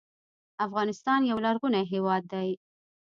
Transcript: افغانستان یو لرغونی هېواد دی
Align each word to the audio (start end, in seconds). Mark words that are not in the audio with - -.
افغانستان 0.65 1.19
یو 1.29 1.37
لرغونی 1.45 1.83
هېواد 1.93 2.23
دی 2.31 2.49